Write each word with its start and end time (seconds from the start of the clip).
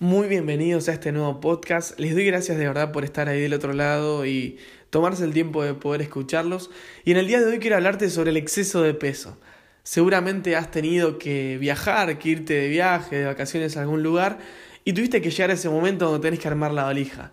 Muy 0.00 0.28
bienvenidos 0.28 0.88
a 0.88 0.92
este 0.92 1.10
nuevo 1.10 1.40
podcast. 1.40 1.98
Les 1.98 2.14
doy 2.14 2.24
gracias 2.24 2.56
de 2.56 2.68
verdad 2.68 2.92
por 2.92 3.02
estar 3.02 3.28
ahí 3.28 3.40
del 3.40 3.52
otro 3.52 3.72
lado 3.72 4.26
y 4.26 4.56
tomarse 4.90 5.24
el 5.24 5.32
tiempo 5.32 5.64
de 5.64 5.74
poder 5.74 6.02
escucharlos. 6.02 6.70
Y 7.04 7.10
en 7.10 7.16
el 7.16 7.26
día 7.26 7.40
de 7.40 7.46
hoy 7.46 7.58
quiero 7.58 7.74
hablarte 7.74 8.08
sobre 8.08 8.30
el 8.30 8.36
exceso 8.36 8.80
de 8.80 8.94
peso. 8.94 9.36
Seguramente 9.82 10.54
has 10.54 10.70
tenido 10.70 11.18
que 11.18 11.58
viajar, 11.58 12.16
que 12.20 12.28
irte 12.28 12.54
de 12.54 12.68
viaje, 12.68 13.16
de 13.16 13.24
vacaciones 13.24 13.76
a 13.76 13.80
algún 13.80 14.04
lugar 14.04 14.38
y 14.84 14.92
tuviste 14.92 15.20
que 15.20 15.32
llegar 15.32 15.50
a 15.50 15.54
ese 15.54 15.68
momento 15.68 16.04
donde 16.04 16.28
tenés 16.28 16.38
que 16.38 16.46
armar 16.46 16.70
la 16.70 16.84
valija. 16.84 17.32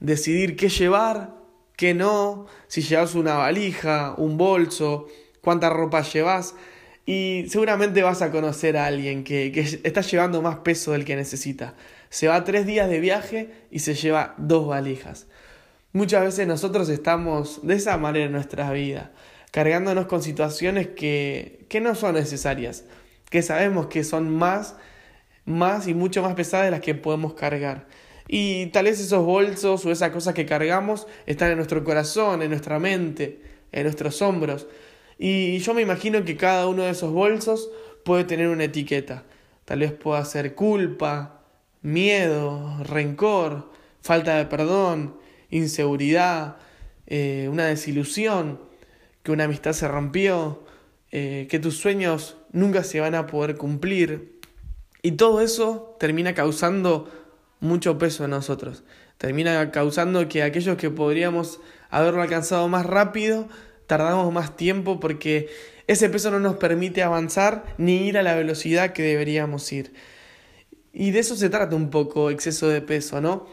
Decidir 0.00 0.56
qué 0.56 0.70
llevar, 0.70 1.34
qué 1.76 1.92
no, 1.92 2.46
si 2.66 2.80
llevas 2.80 3.14
una 3.14 3.34
valija, 3.34 4.14
un 4.16 4.38
bolso, 4.38 5.06
cuánta 5.42 5.68
ropa 5.68 6.00
llevas. 6.00 6.54
Y 7.06 7.46
seguramente 7.48 8.02
vas 8.02 8.20
a 8.20 8.30
conocer 8.30 8.76
a 8.76 8.86
alguien 8.86 9.22
que, 9.24 9.52
que 9.52 9.60
está 9.60 10.00
llevando 10.00 10.42
más 10.42 10.58
peso 10.58 10.92
del 10.92 11.04
que 11.04 11.16
necesita 11.16 11.74
se 12.16 12.28
va 12.28 12.44
tres 12.44 12.66
días 12.66 12.88
de 12.88 13.00
viaje 13.00 13.50
y 13.70 13.80
se 13.80 13.94
lleva 13.94 14.34
dos 14.38 14.66
valijas. 14.66 15.26
Muchas 15.92 16.24
veces 16.24 16.46
nosotros 16.46 16.88
estamos 16.88 17.66
de 17.66 17.74
esa 17.74 17.96
manera 17.96 18.26
en 18.26 18.32
nuestra 18.32 18.70
vida, 18.72 19.12
cargándonos 19.50 20.06
con 20.06 20.22
situaciones 20.22 20.88
que, 20.88 21.66
que 21.68 21.80
no 21.80 21.94
son 21.94 22.14
necesarias, 22.14 22.84
que 23.30 23.42
sabemos 23.42 23.86
que 23.86 24.04
son 24.04 24.30
más, 24.30 24.76
más 25.44 25.88
y 25.88 25.94
mucho 25.94 26.22
más 26.22 26.34
pesadas 26.34 26.66
de 26.66 26.70
las 26.70 26.80
que 26.80 26.94
podemos 26.94 27.34
cargar. 27.34 27.86
Y 28.28 28.66
tal 28.66 28.86
vez 28.86 29.00
esos 29.00 29.24
bolsos 29.24 29.84
o 29.86 29.92
esas 29.92 30.10
cosas 30.10 30.34
que 30.34 30.46
cargamos 30.46 31.06
están 31.26 31.50
en 31.50 31.56
nuestro 31.56 31.84
corazón, 31.84 32.42
en 32.42 32.50
nuestra 32.50 32.78
mente, 32.78 33.40
en 33.72 33.84
nuestros 33.84 34.20
hombros. 34.20 34.66
Y 35.18 35.58
yo 35.58 35.74
me 35.74 35.82
imagino 35.82 36.24
que 36.24 36.36
cada 36.36 36.66
uno 36.66 36.82
de 36.82 36.90
esos 36.90 37.12
bolsos 37.12 37.70
puede 38.04 38.24
tener 38.24 38.48
una 38.48 38.64
etiqueta. 38.64 39.24
Tal 39.64 39.80
vez 39.80 39.92
pueda 39.92 40.24
ser 40.24 40.54
culpa, 40.54 41.42
miedo, 41.82 42.82
rencor, 42.84 43.70
falta 44.00 44.36
de 44.36 44.46
perdón, 44.46 45.16
inseguridad, 45.50 46.56
eh, 47.06 47.48
una 47.50 47.66
desilusión, 47.66 48.60
que 49.22 49.32
una 49.32 49.44
amistad 49.44 49.72
se 49.72 49.88
rompió, 49.88 50.64
eh, 51.10 51.46
que 51.50 51.58
tus 51.58 51.76
sueños 51.78 52.36
nunca 52.52 52.84
se 52.84 53.00
van 53.00 53.14
a 53.14 53.26
poder 53.26 53.56
cumplir. 53.56 54.40
Y 55.02 55.12
todo 55.12 55.40
eso 55.40 55.96
termina 55.98 56.34
causando 56.34 57.08
mucho 57.60 57.98
peso 57.98 58.24
en 58.24 58.30
nosotros. 58.30 58.84
Termina 59.18 59.70
causando 59.70 60.28
que 60.28 60.42
aquellos 60.42 60.76
que 60.76 60.90
podríamos 60.90 61.60
haberlo 61.90 62.22
alcanzado 62.22 62.68
más 62.68 62.84
rápido, 62.86 63.48
tardamos 63.86 64.32
más 64.32 64.56
tiempo 64.56 65.00
porque 65.00 65.48
ese 65.86 66.08
peso 66.08 66.30
no 66.30 66.40
nos 66.40 66.56
permite 66.56 67.02
avanzar 67.02 67.64
ni 67.78 68.08
ir 68.08 68.18
a 68.18 68.22
la 68.22 68.34
velocidad 68.34 68.92
que 68.92 69.02
deberíamos 69.02 69.72
ir. 69.72 69.92
Y 70.92 71.10
de 71.10 71.20
eso 71.20 71.36
se 71.36 71.50
trata 71.50 71.76
un 71.76 71.90
poco 71.90 72.30
exceso 72.30 72.68
de 72.68 72.80
peso, 72.80 73.20
¿no? 73.20 73.46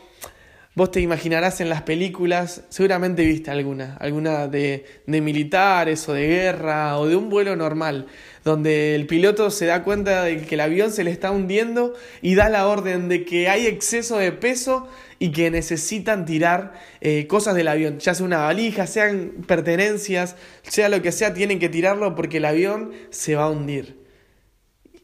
Vos 0.76 0.90
te 0.90 1.02
imaginarás 1.02 1.62
en 1.62 1.70
las 1.70 1.84
películas, 1.84 2.64
seguramente 2.70 3.24
viste 3.24 3.52
alguna, 3.52 3.96
alguna 4.00 4.48
de, 4.48 4.86
de, 5.06 5.22
militares 5.22 6.10
o 6.10 6.14
de 6.14 6.26
guerra 6.26 6.98
o 6.98 7.06
de 7.06 7.16
un 7.16 7.30
vuelo 7.30 7.56
normal, 7.56 8.08
donde 8.44 8.96
el 8.96 9.06
piloto 9.06 9.52
se 9.52 9.68
da 9.68 9.84
cuenta 9.84 10.24
de 10.24 10.42
que 10.42 10.56
el 10.56 10.62
avión 10.62 10.92
se 10.92 11.04
le 11.04 11.12
está 11.12 11.30
hundiendo 11.30 11.94
y 12.24 12.34
da 12.34 12.50
la 12.50 12.68
orden 12.68 13.08
de 13.08 13.24
que 13.24 13.50
hay 13.50 13.68
exceso 13.68 14.18
de 14.18 14.32
peso 14.32 14.88
y 15.20 15.32
que 15.32 15.52
necesitan 15.52 16.26
tirar 16.26 16.74
eh, 17.02 17.28
cosas 17.28 17.54
del 17.54 17.68
avión, 17.68 18.00
ya 18.00 18.16
sea 18.16 18.26
una 18.26 18.40
valija, 18.40 18.88
sean 18.88 19.44
pertenencias, 19.46 20.36
sea 20.64 20.90
lo 20.90 21.04
que 21.04 21.12
sea, 21.12 21.36
tienen 21.36 21.60
que 21.60 21.70
tirarlo 21.70 22.16
porque 22.16 22.38
el 22.38 22.46
avión 22.46 22.94
se 23.12 23.36
va 23.36 23.44
a 23.44 23.50
hundir. 23.52 24.02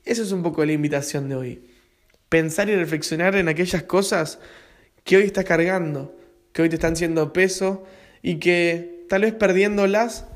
Eso 0.04 0.24
es 0.24 0.32
un 0.32 0.42
poco 0.42 0.66
la 0.66 0.72
invitación 0.74 1.30
de 1.30 1.36
hoy 1.36 1.70
pensar 2.30 2.70
y 2.70 2.76
reflexionar 2.76 3.36
en 3.36 3.50
aquellas 3.50 3.84
cosas 3.84 4.40
que 5.10 5.18
hoy 5.18 5.24
estás 5.24 5.46
cargando, 5.46 6.16
que 6.54 6.62
hoy 6.62 6.70
te 6.70 6.76
están 6.76 6.96
siendo 6.96 7.34
peso 7.34 7.84
y 8.22 8.36
que 8.36 9.08
tal 9.10 9.24
vez 9.24 9.34
perdiéndolas 9.34 10.28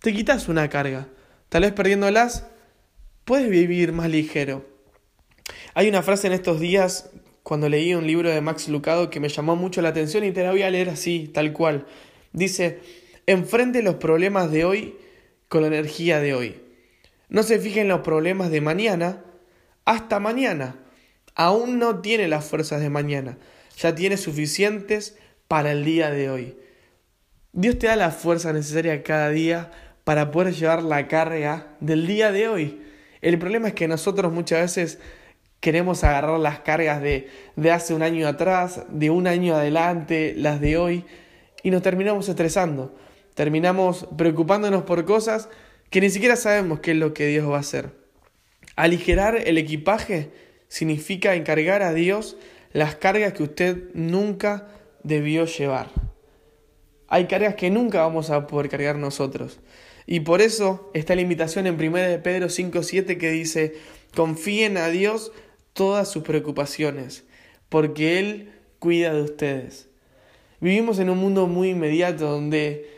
te 0.00 0.12
quitas 0.12 0.48
una 0.48 0.68
carga. 0.68 1.06
Tal 1.48 1.62
vez 1.62 1.70
perdiéndolas 1.74 2.48
puedes 3.24 3.48
vivir 3.48 3.92
más 3.92 4.10
ligero. 4.10 4.66
Hay 5.74 5.88
una 5.88 6.02
frase 6.02 6.26
en 6.26 6.32
estos 6.32 6.58
días 6.58 7.10
cuando 7.44 7.68
leí 7.68 7.94
un 7.94 8.04
libro 8.04 8.30
de 8.30 8.40
Max 8.40 8.66
Lucado 8.66 9.10
que 9.10 9.20
me 9.20 9.28
llamó 9.28 9.54
mucho 9.54 9.80
la 9.80 9.90
atención 9.90 10.24
y 10.24 10.32
te 10.32 10.42
la 10.42 10.50
voy 10.50 10.62
a 10.62 10.70
leer 10.70 10.88
así, 10.88 11.30
tal 11.32 11.52
cual. 11.52 11.86
Dice, 12.32 12.80
enfrente 13.26 13.84
los 13.84 13.94
problemas 13.94 14.50
de 14.50 14.64
hoy 14.64 14.96
con 15.48 15.60
la 15.60 15.68
energía 15.68 16.18
de 16.18 16.34
hoy. 16.34 16.60
No 17.28 17.44
se 17.44 17.60
fijen 17.60 17.82
en 17.82 17.88
los 17.90 18.00
problemas 18.00 18.50
de 18.50 18.60
mañana, 18.60 19.22
hasta 19.84 20.18
mañana 20.18 20.74
aún 21.38 21.78
no 21.78 22.00
tiene 22.00 22.28
las 22.28 22.44
fuerzas 22.44 22.80
de 22.80 22.90
mañana, 22.90 23.38
ya 23.78 23.94
tiene 23.94 24.16
suficientes 24.16 25.16
para 25.46 25.72
el 25.72 25.84
día 25.84 26.10
de 26.10 26.30
hoy. 26.30 26.56
Dios 27.52 27.78
te 27.78 27.86
da 27.86 27.96
la 27.96 28.10
fuerza 28.10 28.52
necesaria 28.52 29.02
cada 29.02 29.30
día 29.30 29.70
para 30.04 30.30
poder 30.30 30.52
llevar 30.54 30.82
la 30.82 31.06
carga 31.08 31.76
del 31.80 32.06
día 32.06 32.32
de 32.32 32.48
hoy. 32.48 32.82
El 33.20 33.38
problema 33.38 33.68
es 33.68 33.74
que 33.74 33.88
nosotros 33.88 34.32
muchas 34.32 34.60
veces 34.60 34.98
queremos 35.60 36.04
agarrar 36.04 36.38
las 36.38 36.60
cargas 36.60 37.00
de, 37.02 37.28
de 37.56 37.70
hace 37.70 37.94
un 37.94 38.02
año 38.02 38.26
atrás, 38.26 38.82
de 38.88 39.10
un 39.10 39.26
año 39.26 39.54
adelante, 39.54 40.34
las 40.36 40.60
de 40.60 40.76
hoy, 40.76 41.04
y 41.62 41.70
nos 41.70 41.82
terminamos 41.82 42.28
estresando. 42.28 42.96
Terminamos 43.34 44.08
preocupándonos 44.16 44.82
por 44.82 45.04
cosas 45.04 45.48
que 45.90 46.00
ni 46.00 46.10
siquiera 46.10 46.36
sabemos 46.36 46.80
qué 46.80 46.92
es 46.92 46.96
lo 46.96 47.14
que 47.14 47.26
Dios 47.26 47.48
va 47.48 47.56
a 47.56 47.60
hacer. 47.60 47.90
Aligerar 48.76 49.36
el 49.36 49.58
equipaje 49.58 50.30
significa 50.68 51.34
encargar 51.34 51.82
a 51.82 51.92
Dios 51.92 52.36
las 52.72 52.96
cargas 52.96 53.32
que 53.32 53.42
usted 53.42 53.84
nunca 53.94 54.68
debió 55.02 55.46
llevar. 55.46 55.90
Hay 57.08 57.26
cargas 57.26 57.54
que 57.54 57.70
nunca 57.70 58.02
vamos 58.02 58.30
a 58.30 58.46
poder 58.46 58.68
cargar 58.68 58.96
nosotros. 58.96 59.60
Y 60.06 60.20
por 60.20 60.40
eso 60.40 60.90
está 60.94 61.14
la 61.14 61.22
invitación 61.22 61.66
en 61.66 61.74
1 61.74 61.96
de 61.96 62.18
Pedro 62.18 62.46
5.7 62.46 63.18
que 63.18 63.30
dice, 63.30 63.74
confíen 64.14 64.76
a 64.76 64.88
Dios 64.88 65.32
todas 65.72 66.10
sus 66.10 66.22
preocupaciones, 66.22 67.24
porque 67.68 68.18
Él 68.18 68.52
cuida 68.78 69.12
de 69.12 69.22
ustedes. 69.22 69.88
Vivimos 70.60 70.98
en 70.98 71.10
un 71.10 71.18
mundo 71.18 71.46
muy 71.46 71.70
inmediato 71.70 72.28
donde 72.28 72.90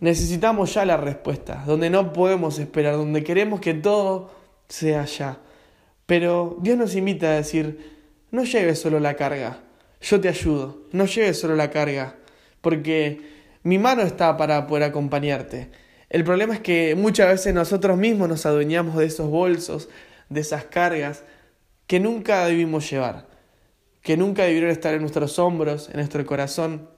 necesitamos 0.00 0.74
ya 0.74 0.84
la 0.84 0.96
respuesta, 0.96 1.64
donde 1.66 1.90
no 1.90 2.12
podemos 2.12 2.58
esperar, 2.58 2.94
donde 2.94 3.24
queremos 3.24 3.60
que 3.60 3.74
todo 3.74 4.30
sea 4.68 5.04
ya. 5.04 5.40
Pero 6.06 6.58
Dios 6.60 6.78
nos 6.78 6.94
invita 6.94 7.28
a 7.28 7.36
decir, 7.36 7.97
no 8.30 8.44
lleves 8.44 8.80
solo 8.80 9.00
la 9.00 9.14
carga, 9.14 9.60
yo 10.00 10.20
te 10.20 10.28
ayudo, 10.28 10.82
no 10.92 11.06
lleves 11.06 11.40
solo 11.40 11.56
la 11.56 11.70
carga, 11.70 12.16
porque 12.60 13.20
mi 13.62 13.78
mano 13.78 14.02
está 14.02 14.36
para 14.36 14.66
poder 14.66 14.84
acompañarte. 14.84 15.70
El 16.10 16.24
problema 16.24 16.54
es 16.54 16.60
que 16.60 16.94
muchas 16.94 17.28
veces 17.28 17.54
nosotros 17.54 17.98
mismos 17.98 18.28
nos 18.28 18.46
adueñamos 18.46 18.96
de 18.96 19.06
esos 19.06 19.28
bolsos, 19.28 19.88
de 20.28 20.40
esas 20.40 20.64
cargas 20.64 21.24
que 21.86 22.00
nunca 22.00 22.46
debimos 22.46 22.90
llevar, 22.90 23.26
que 24.02 24.16
nunca 24.16 24.44
debieron 24.44 24.70
estar 24.70 24.94
en 24.94 25.00
nuestros 25.00 25.38
hombros, 25.38 25.88
en 25.88 25.96
nuestro 25.96 26.24
corazón, 26.24 26.88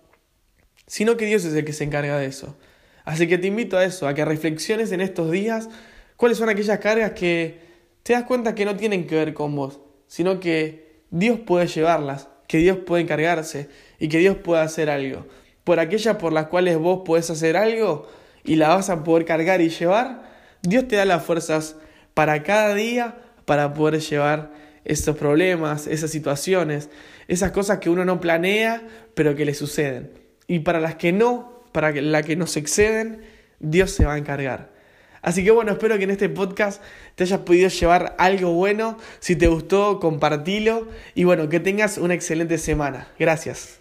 sino 0.87 1.17
que 1.17 1.27
Dios 1.27 1.45
es 1.45 1.55
el 1.55 1.65
que 1.65 1.73
se 1.73 1.85
encarga 1.85 2.19
de 2.19 2.27
eso. 2.27 2.57
Así 3.05 3.27
que 3.27 3.39
te 3.39 3.47
invito 3.47 3.79
a 3.79 3.85
eso, 3.85 4.07
a 4.07 4.15
que 4.15 4.25
reflexiones 4.25 4.93
en 4.93 5.01
estos 5.01 5.31
días 5.31 5.69
cuáles 6.17 6.39
son 6.39 6.49
aquellas 6.49 6.79
cargas 6.79 7.13
que 7.13 7.61
te 8.03 8.13
das 8.13 8.25
cuenta 8.25 8.55
que 8.55 8.65
no 8.65 8.77
tienen 8.77 9.07
que 9.07 9.15
ver 9.15 9.35
con 9.35 9.55
vos, 9.57 9.81
sino 10.07 10.39
que 10.39 10.90
Dios 11.11 11.41
puede 11.41 11.67
llevarlas, 11.67 12.29
que 12.47 12.59
Dios 12.59 12.79
puede 12.79 13.03
encargarse 13.03 13.69
y 13.99 14.09
que 14.09 14.19
Dios 14.19 14.37
puede 14.37 14.63
hacer 14.63 14.91
algo. 14.91 15.27
Por 15.65 15.81
aquellas 15.81 16.17
por 16.17 16.33
las 16.33 16.47
cuales 16.47 16.79
vos 16.79 17.03
podés 17.05 17.31
hacer 17.31 17.57
algo 17.57 18.09
y 18.45 18.57
la 18.57 18.69
vas 18.69 18.91
a 18.91 19.05
poder 19.05 19.25
cargar 19.25 19.61
y 19.61 19.69
llevar, 19.69 20.23
Dios 20.63 20.89
te 20.89 20.97
da 20.97 21.05
las 21.05 21.25
fuerzas 21.25 21.77
para 22.15 22.43
cada 22.43 22.75
día 22.75 23.17
para 23.45 23.75
poder 23.75 24.01
llevar 24.01 24.53
esos 24.85 25.17
problemas, 25.17 25.87
esas 25.87 26.11
situaciones, 26.11 26.91
esas 27.29 27.53
cosas 27.53 27.79
que 27.79 27.91
uno 27.91 28.05
no 28.05 28.21
planea, 28.21 28.83
pero 29.15 29.35
que 29.35 29.45
le 29.45 29.55
suceden. 29.55 30.13
Y 30.47 30.61
para 30.61 30.81
las 30.81 30.97
que 30.97 31.13
no, 31.13 31.65
para 31.73 31.93
las 31.93 32.25
que 32.25 32.37
nos 32.37 32.57
exceden, 32.57 33.23
Dios 33.59 33.91
se 33.91 34.05
va 34.05 34.15
a 34.15 34.19
encargar. 34.19 34.80
Así 35.23 35.45
que 35.45 35.51
bueno, 35.51 35.73
espero 35.73 35.99
que 35.99 36.05
en 36.05 36.11
este 36.11 36.29
podcast 36.29 36.83
te 37.15 37.25
hayas 37.25 37.41
podido 37.41 37.69
llevar 37.69 38.15
algo 38.19 38.53
bueno. 38.53 38.97
Si 39.19 39.37
te 39.37 39.49
gustó, 39.49 40.01
compartilo. 40.01 40.89
Y 41.15 41.25
bueno, 41.25 41.49
que 41.49 41.61
tengas 41.61 41.99
una 41.99 42.15
excelente 42.15 42.59
semana. 42.59 43.09
Gracias. 43.19 43.80